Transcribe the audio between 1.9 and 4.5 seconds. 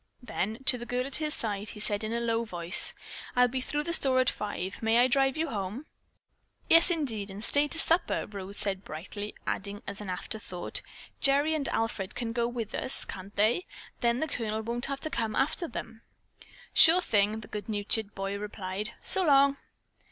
in a low voice, "I'll be through at the store at